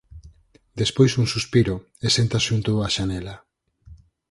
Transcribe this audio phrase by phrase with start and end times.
[0.81, 3.35] Despois un suspiro, e sentas xunto a xanela.